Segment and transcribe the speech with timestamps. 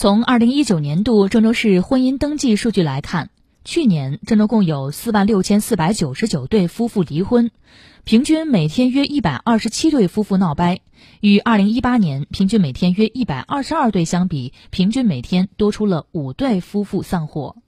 [0.00, 3.28] 从二零一九年度郑州市婚姻登记数据来看
[3.66, 7.50] 去年郑州共有四万六千四百九十九对夫妇离婚
[8.04, 10.80] 平均每天约一百二十七对夫妇闹掰
[11.20, 17.59] 与二零一八年平均每天约一百二十二对相比平均每天多出了五对夫妇散伙。